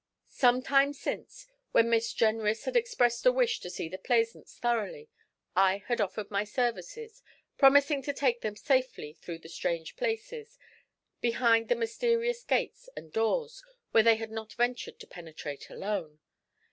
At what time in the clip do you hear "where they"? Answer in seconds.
13.91-14.15